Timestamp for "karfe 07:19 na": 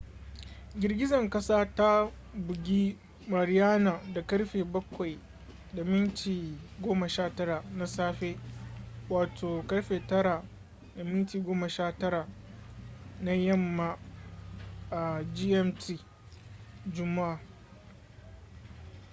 4.27-7.85